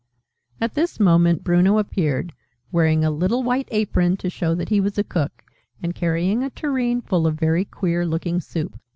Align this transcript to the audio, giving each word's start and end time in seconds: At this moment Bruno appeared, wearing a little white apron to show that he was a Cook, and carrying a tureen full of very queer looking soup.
At 0.59 0.73
this 0.73 0.99
moment 0.99 1.43
Bruno 1.43 1.77
appeared, 1.77 2.33
wearing 2.71 3.05
a 3.05 3.11
little 3.11 3.43
white 3.43 3.67
apron 3.71 4.17
to 4.17 4.31
show 4.31 4.55
that 4.55 4.69
he 4.69 4.81
was 4.81 4.97
a 4.97 5.03
Cook, 5.03 5.43
and 5.83 5.93
carrying 5.93 6.41
a 6.41 6.49
tureen 6.49 7.01
full 7.01 7.27
of 7.27 7.35
very 7.39 7.65
queer 7.65 8.03
looking 8.03 8.41
soup. 8.41 8.79